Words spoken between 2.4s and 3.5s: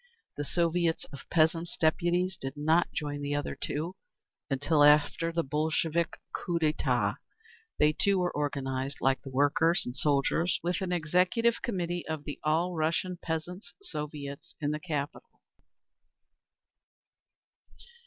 not join the